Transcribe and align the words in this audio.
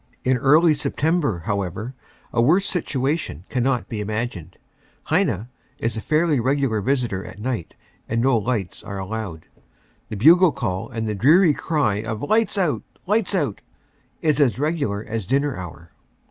In 0.23 0.37
early 0.37 0.73
September, 0.73 1.43
however, 1.45 1.93
a 2.33 2.41
worse 2.41 2.65
situation 2.65 3.45
cannot 3.49 3.87
be 3.87 4.01
imagined. 4.01 4.57
"Heine" 5.03 5.49
is 5.77 5.95
a 5.95 6.01
fairly 6.01 6.39
regular 6.39 6.81
visitor 6.81 7.23
at 7.23 7.37
night 7.37 7.75
and 8.09 8.19
no 8.19 8.35
lights 8.35 8.81
are 8.83 8.97
allowed. 8.97 9.45
The 10.09 10.17
bugle 10.17 10.53
call 10.53 10.89
and 10.89 11.07
the 11.07 11.13
dreary 11.13 11.53
cry 11.53 11.97
of 12.01 12.23
"lights 12.23 12.57
out 12.57 12.81
lights 13.05 13.35
out," 13.35 13.61
is 14.23 14.39
as 14.41 14.57
regular 14.57 15.05
as 15.05 15.27
dinner 15.27 15.55
hour. 15.55 15.91